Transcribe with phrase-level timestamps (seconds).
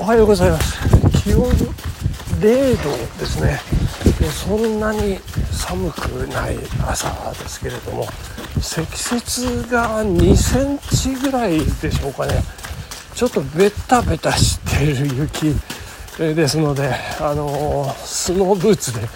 [0.00, 0.78] おはようございます。
[1.22, 3.60] 気温0度ですね。
[4.32, 5.18] そんなに
[5.52, 6.56] 寒くない
[6.88, 8.06] 朝ですけれども
[8.62, 8.80] 積
[9.14, 12.42] 雪が2センチぐらいでしょうかね。
[13.14, 15.54] ちょっとベタベタしている雪
[16.16, 19.06] ですのであのスノーブーツで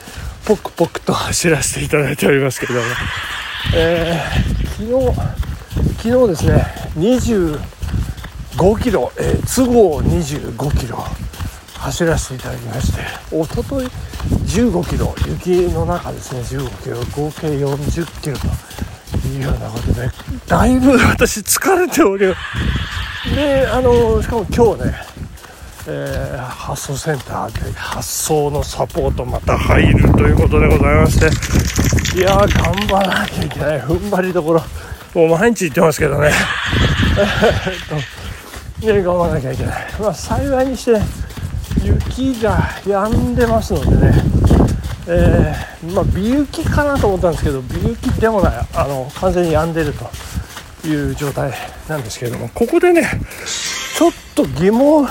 [0.44, 2.86] ポクポクと走らせていただいておりますけれども、
[3.74, 5.44] えー、昨日
[6.02, 6.66] 昨日ですね
[8.56, 10.98] 5キロ、えー、都合25キロ
[11.78, 20.08] 走らせていただきましておととい15キロ雪の中ですね15キロ合計40キロというようなことで
[20.46, 22.26] だいぶ私疲れており
[23.34, 24.94] であのしかも今日ね、
[25.88, 32.46] えー、発送センターで発送のサポートまた入るということでございましていや頑
[32.86, 34.62] 張らなきゃいけない踏ん張りどころ
[35.14, 36.30] もう毎日言ってますけどね
[37.16, 38.02] えっとね。
[39.02, 39.92] 頑張らなきゃいけない。
[40.00, 41.00] まあ幸いにして
[41.82, 44.22] 雪が止んでますのでね、
[45.08, 49.92] えー、まあ、微雪かなと思ったんですけど微雪でもないあの完全に止んでる
[50.82, 51.52] という状態
[51.88, 52.48] なんですけれども。
[52.54, 53.02] ここでね
[53.96, 55.08] ちょっと疑問。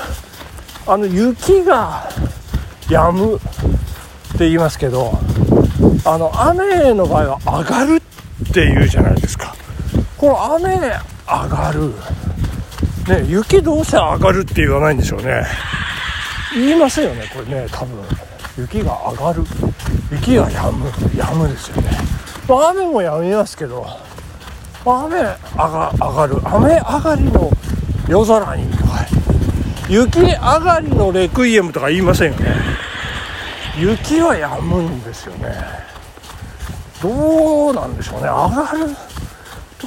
[0.86, 2.10] あの雪が
[2.90, 3.40] 止むっ
[4.34, 5.18] て言いますけど
[6.04, 8.02] あの雨の場合は上がる
[8.50, 9.56] っていうじゃないですか。
[10.18, 11.94] この雨上がる。
[13.08, 15.46] ね雪どうして上がるって言わないんでしょうね。
[16.54, 18.04] 言いませんよねこれね多分。
[18.58, 19.44] 雪が上がる。
[20.12, 21.90] 雪が止む止むですよね、
[22.48, 23.86] まあ、雨も止みますけど、
[24.86, 26.42] まあ、雨上が上がる。
[26.46, 27.52] 雨上がりの
[28.08, 29.06] 夜空にとか
[29.90, 32.54] 雪上がりのレクイエムとか言いませんよね。
[33.78, 35.56] 雪は止むんですよね。
[37.02, 38.28] どうなんでしょうね。
[38.28, 38.96] 上がる。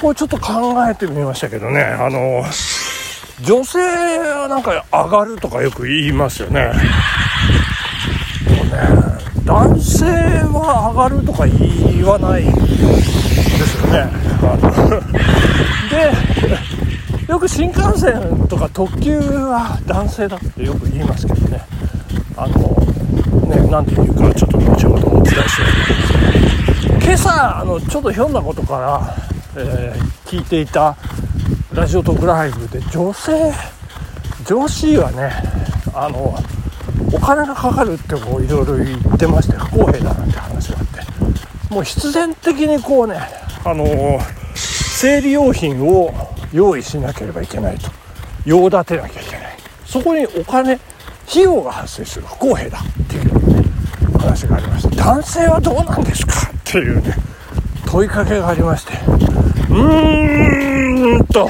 [0.01, 1.83] これちょっと考えてみましたけどね。
[1.83, 2.45] あの
[3.43, 6.73] 女性はなんか上がるとかよく言いますよね。
[8.49, 8.73] もうね
[9.45, 14.11] 男性は上がるとか言わないですよね。
[15.91, 21.61] でよく新幹線とか特急は男性だってよく言いますけどね
[22.37, 22.55] あの
[23.49, 25.57] ね何て言うかちょっと後ほどお伝えし
[27.01, 30.97] て今朝あのちょっとひょんなことから、えー、聞いていた
[31.77, 33.53] ラジオトークライブで女性
[34.47, 35.31] 女子はね
[35.93, 36.35] あの
[37.13, 41.75] お金がかかるってこういろいろ言ってまして不公平だなんて話があって。
[41.75, 43.19] もう必然的にこうね
[43.63, 43.85] あの
[44.55, 46.15] 生理用品を
[46.51, 47.91] 用意しなければいけないと。
[48.47, 49.57] 用立てなきゃいけない。
[49.85, 50.81] そこにお金
[51.29, 52.27] 費用が発生する。
[52.27, 53.63] 不公平だっていうね
[54.19, 57.15] 話がありました男性はどうなんですかっていうね
[57.85, 58.95] 問いかけがありまして。
[58.95, 60.76] うーん。
[61.33, 61.49] と。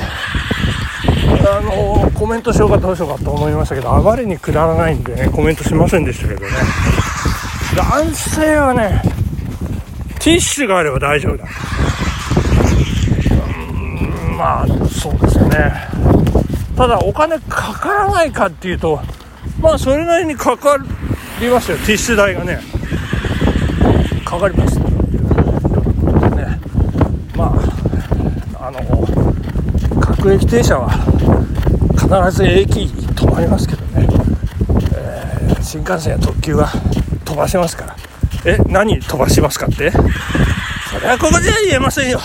[1.48, 6.48] あのコメントしようかどうしようかと思いましたけどあまりにくだらないんでねコメントしませんでしたけどね。
[7.76, 9.02] 男性はね
[10.18, 11.44] ティッシュがあれば大丈夫だ。
[14.24, 15.72] うんまあそうですよね。
[16.76, 19.00] ただお金かからないかっていうと
[19.60, 20.76] まあそれなりにかか
[21.40, 21.78] りますよ。
[21.78, 22.60] ティッシュ代がね。
[24.24, 24.84] かかりますね
[27.36, 27.54] ま
[28.58, 28.80] ああの
[30.26, 30.90] 各駅停車は
[31.94, 34.08] 必ず駅に止まりますけどね、
[34.96, 36.66] えー、新幹線や特急は
[37.24, 37.96] 飛ばしますから。
[38.44, 39.92] え何飛ばしますかって？
[39.92, 42.18] それはここでは言えませんよ、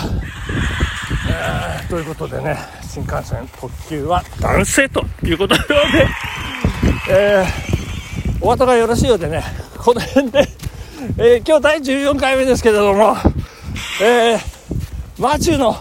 [1.30, 5.62] え、ということでね新幹線特急は男性ということで、
[7.08, 9.44] えー、お後がよろしいようでね
[9.78, 10.48] この辺で、
[11.18, 13.14] えー、今日第14回目ですけれども、
[14.02, 14.40] えー、
[15.18, 15.80] マチューの好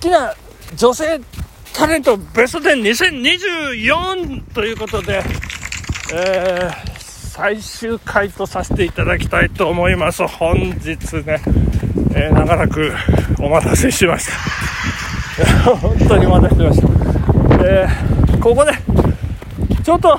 [0.00, 0.34] きな
[0.74, 1.20] 女性
[1.72, 5.22] タレントベスト102024ということで、
[6.12, 10.26] えー、最終回とさせていただきたいと思います。
[10.26, 10.88] 本日
[11.24, 11.40] ね、
[12.14, 12.92] えー、長らく
[13.38, 14.28] お待たせしまし
[15.64, 15.76] た。
[15.76, 16.88] 本当にお待たせしました。
[17.64, 18.72] えー、ここで、
[19.84, 20.18] ちょっと、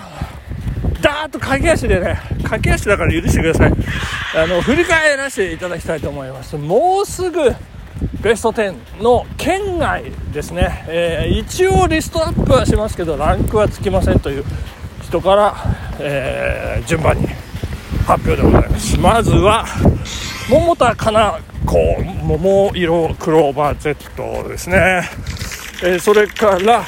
[1.02, 3.74] ダーッと駆け足でね、駆け足だから許してください。
[4.36, 6.56] あの、振り返らせていただきたいと思います。
[6.56, 7.56] もうすぐ、
[8.22, 14.44] ベスト10の県外ですね、えー、一応リストアップはしますけどランクはつきませんという
[15.04, 15.56] 人から、
[16.00, 17.28] えー、順番に
[18.06, 19.00] 発表でございます。
[19.00, 19.66] まずは
[20.50, 21.78] 桃田かな子。
[22.28, 25.10] 桃色クローバー Z ですね、
[25.82, 26.84] えー、それから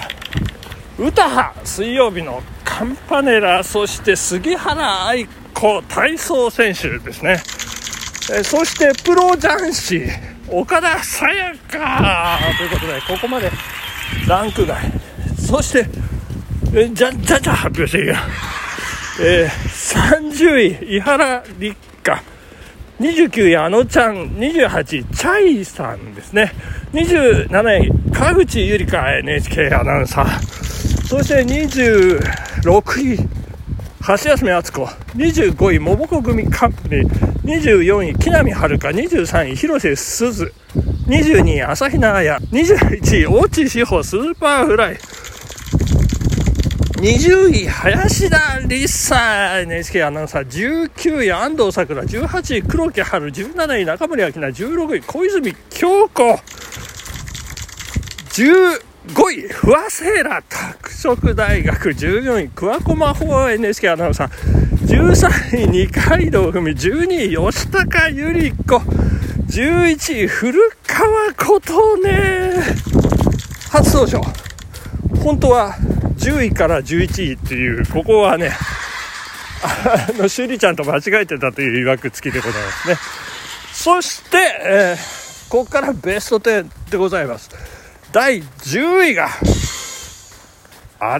[0.97, 7.41] 歌羽水曜日のカンパネラそして杉原愛子体操選手ですね、
[8.38, 10.28] えそしてプロ雀士。
[10.51, 12.40] 岡田沙耶香。
[12.57, 13.51] ということでここまで
[14.28, 14.78] ランク外。
[15.38, 15.88] そして
[16.74, 18.16] えじゃじゃじゃ発表していいよ、
[19.22, 19.50] えー、
[20.30, 22.22] 30位伊原立花。
[23.00, 24.36] 29位あのちゃん。
[24.38, 26.51] 28位チャイさんですね。
[26.94, 30.40] 27位川口ゆりか NHK アナウンサー。
[31.07, 33.18] そして26位
[34.06, 34.84] 箸休め敦子。
[35.16, 37.03] 25位モモコグミカンパニー
[37.50, 40.54] 24位木南遥23位広瀬すず
[41.07, 44.98] 22位朝比奈彩21位大地志保スーパーフライ
[47.00, 56.40] 20位、林田理沙 NHK アナウンサー、19位、安藤サクラ、18位、黒木華、17位、中森明菜、16位、小泉今日子、
[58.31, 64.69] 15位、不破聖衣来、拓殖大学、14位、桑子真帆 NHK アナウンサー、
[65.00, 68.81] 13位、二階堂ふみ、12位、吉高由里子、
[69.48, 70.54] 11位、古
[70.86, 72.01] 川琴音、
[73.72, 74.22] 初登場。
[75.24, 75.74] 本当は
[76.18, 78.51] 10位から11位っていう、ここはね、
[79.63, 82.98] あの、しゅりちゃんと間違えてたという曰く付きでございますね。
[83.72, 87.50] そして、えー、ここからベスト10でございます。
[88.12, 89.30] 第10位が、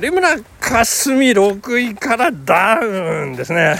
[0.02, 0.36] 有村
[0.69, 3.75] 架純6位からダウンですね。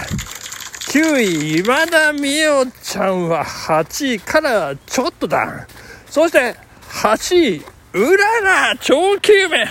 [0.92, 5.62] 9位、今田美桜ちゃんは8位からちょっとダウン。
[6.10, 6.56] そして
[6.90, 7.64] 8位、
[7.94, 8.42] うら
[8.72, 9.68] ら超級名。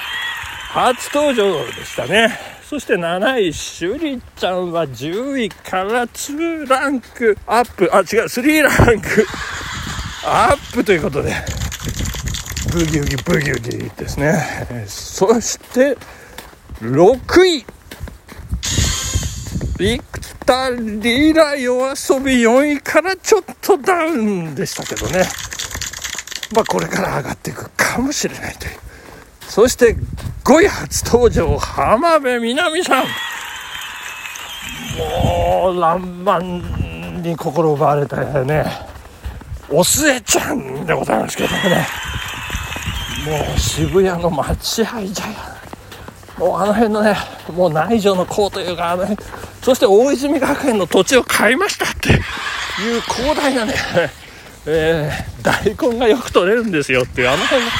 [0.71, 9.27] 初登場でしたねそして7位しゅりちゃんは10位から2ランクアップあ違う3ランク
[10.25, 11.33] アップということで
[12.71, 15.97] ブギウギブギウギですねそして
[16.81, 17.65] 6位
[19.79, 25.25] ビクタリーラ夜遊び4位からちょっとダウンでしたけどね
[26.55, 28.79] まあこれから上がっていくかもしれないという
[29.49, 29.97] そして
[30.49, 33.05] 5位初登場、浜辺美波さん。
[34.97, 38.65] もう、爛漫に心奪われたよね。
[39.69, 41.87] おすえちゃんでございますけどもね。
[43.27, 45.58] もう渋谷の待合じゃや。
[46.39, 47.17] もうあの辺のね、
[47.53, 49.25] もう内情の子というか、あの辺、
[49.61, 53.75] そして大泉学園の土地を買いましたっていう広大なね、
[54.67, 57.71] えー、大根がよく取れるんですよっていう、あの辺の、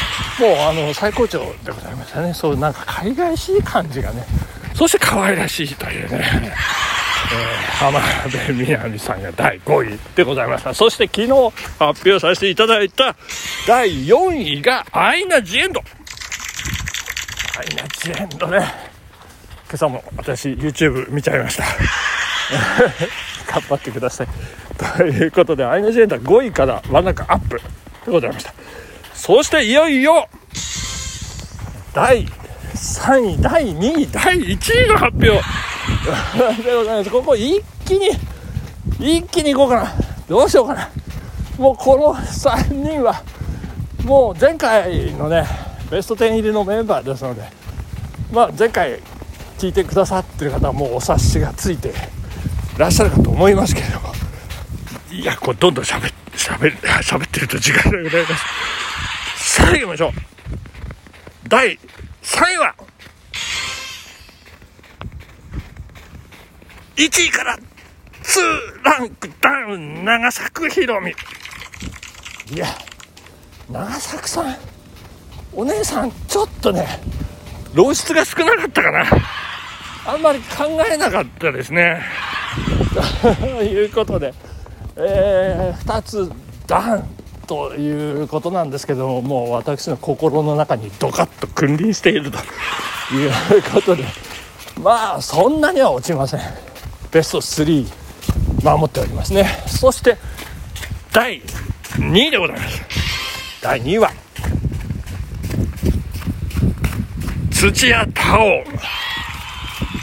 [0.57, 2.35] もうあの最高潮でございましたね。
[2.35, 4.25] そうなんか海外しい感じがね。
[4.75, 10.73] そして可愛らしいというね、えー、浜辺美波さんが第5位でございました。
[10.73, 11.29] そして昨日
[11.79, 13.17] 発表させていただいた
[13.67, 15.83] 第4位がアイナ・ジ・エンド。
[17.59, 18.59] アイナ・ジ・エンドね。
[18.59, 21.65] 今朝も私 YouTube 見ちゃいました。
[23.53, 24.29] 頑張ってください。
[24.97, 27.61] ということでアイナ・ジ・エンドは5位からワンランクアップ
[28.07, 28.55] でございました。
[29.13, 30.29] そしていよいよ
[31.93, 32.29] 第
[32.77, 35.27] 3位第2位第1位の発表
[36.63, 37.11] でございます。
[37.11, 38.11] ここ一気に
[39.01, 39.93] 一気にいこうかな。
[40.29, 40.89] どうしようかな。
[41.59, 43.21] もうこの3人は
[44.05, 47.43] もう前回のねベスト10入りのメンバーですので
[48.33, 49.01] まあ前回
[49.59, 51.93] 聞いてくださってる方はもうお察しがついて
[52.77, 54.09] らっしゃるかと思いますけれども。
[55.11, 60.11] いやこれどんどんしゃべしゃべしゃべってると時間がなくなりますさあ行きましょう
[61.49, 61.79] 第
[62.23, 62.75] 3位は
[66.97, 67.59] 1位から
[68.23, 71.11] 2ランクダウン長作ひろみ
[72.53, 72.67] いや
[73.71, 74.57] 長作さん
[75.59, 76.87] お姉さんちょっとね
[77.75, 79.05] 露出が少なかったかな。
[80.07, 82.01] あんまり考えなかったですね。
[83.41, 84.33] と いうことで、
[84.95, 86.31] えー、2つ
[86.69, 87.05] ダウン
[87.49, 92.39] ということなんですけどももう私の心の中にドカッと君臨していると。
[93.13, 94.05] いうことで
[94.81, 96.41] まあそんなには落ちません。
[97.11, 97.85] ベスト3
[98.63, 99.61] 守っておりますね。
[99.67, 100.19] そして
[101.13, 101.43] 第
[101.97, 102.81] 2位でございます。
[103.61, 104.13] 第2位は
[107.59, 108.65] 土屋太鳳。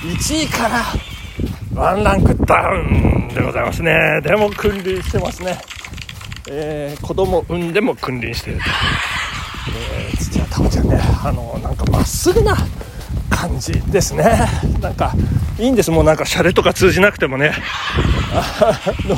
[0.04, 0.84] 1位から。
[1.74, 4.20] ワンランクダウンでございますね。
[4.24, 5.58] でも君臨してますね。
[6.50, 8.60] えー、子供産んでも君臨している。
[8.60, 8.66] と、
[9.70, 11.00] えー、土屋太鳳ちゃんね。
[11.24, 12.58] あのなんかまっすぐな
[13.30, 14.26] 感じですね。
[14.82, 15.14] なんか
[15.58, 15.92] いいんです。
[15.92, 17.54] もうなんかシャレとか通じなくてもね。
[18.34, 19.16] あの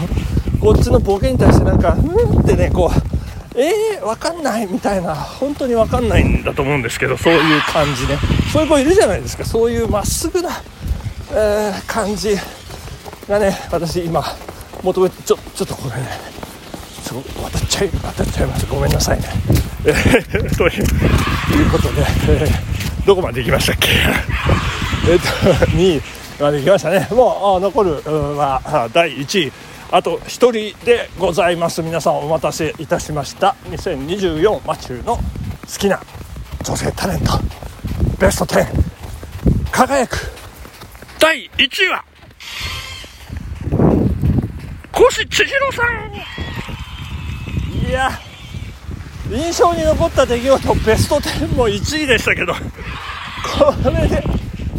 [0.59, 3.16] こっちのボケに対してなんかうんってねこう
[3.59, 5.15] えー、わかんないみたいな。
[5.15, 8.19] 本当にわかんないんだと思うんですけどそういう感じね
[8.53, 9.43] そういう子いるじゃないですか。
[9.43, 10.51] そういうまっすぐな、
[11.33, 12.37] えー、感じ
[13.27, 14.23] がね私今
[14.83, 16.07] 求めてちょちょっとこれね
[17.03, 18.65] そう渡っちゃい渡っちゃいます。
[18.67, 19.25] ごめんなさいね、
[19.85, 23.89] えー、ということで、えー、どこまで行きましたっけ？
[25.11, 25.25] えっと
[25.71, 26.01] 2位
[26.39, 27.07] まで行きましたね。
[27.09, 28.03] もう残る
[28.37, 29.51] は、第1位。
[29.89, 31.81] あと1人でございます。
[31.81, 33.55] 皆さんお待たせいたしました。
[33.69, 35.23] 2024マチューの好
[35.79, 36.01] きな
[36.63, 37.31] 女性タレント。
[38.19, 38.65] ベスト10
[39.71, 40.17] 輝く
[41.19, 42.03] 第1位は
[44.93, 46.11] 越千尋さん。
[47.87, 48.11] いや
[49.31, 52.59] 印象に残った出来事ベスト10も1位でしたけどこ
[53.89, 54.21] れで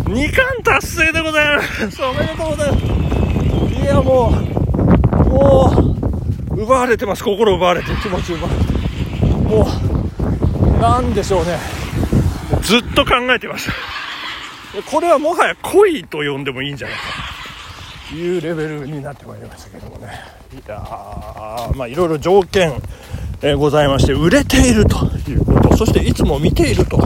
[0.04, 2.02] 2冠達成でございます。
[2.02, 2.84] おめでとうございます。
[3.82, 4.34] いやもう
[5.38, 5.70] も
[6.50, 7.22] う奪われてます。
[7.22, 9.66] 心奪われて気持ち奪われても
[10.76, 11.58] うなんでしょうね。
[12.62, 13.72] ずっと考えてました
[14.90, 17.02] これはもはや恋と呼んでもいいんじゃないか。
[18.10, 20.08] というレベルになってまいりましたけどもね。
[20.52, 22.72] いやまあいろいろ条件、
[23.42, 25.76] えー、ございまして売れているということ。
[25.76, 26.98] そしていつも見ていると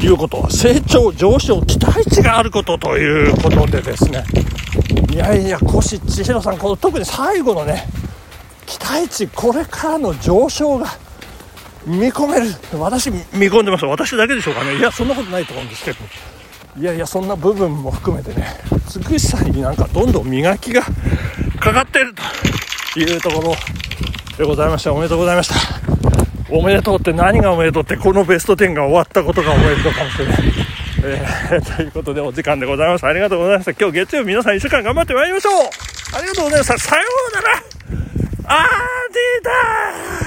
[0.00, 0.38] いうこと。
[0.42, 4.24] は成長上昇期待値があることということでですね
[5.16, 7.84] いやいや越千尋さんこの特に最後のね
[8.66, 10.88] 期待値これからの上昇が
[11.86, 12.48] 見込める。
[12.78, 14.76] 私見込んでます私だけでしょうかね。
[14.76, 15.98] いやそんなことないと思うんですけど。
[16.78, 18.46] いやいやそんな部分も含めてね
[19.08, 20.82] 美しさになんかどんどん磨きが
[21.60, 22.14] かかっている
[22.92, 23.54] というところ
[24.36, 24.92] でございました。
[24.92, 25.54] おめでとうございました。
[26.50, 30.36] おめでとうって何がおめでとうってこのベスト10が終わったことがおめでとうかもしれない、
[31.06, 33.72] えー、ということでお時間でございましたありがとうございました。
[33.72, 35.54] 今日月曜日皆さん1週間頑張ってまいりましょう。
[36.16, 37.62] ありがとうございましたさようなら。
[38.48, 40.25] あーデー。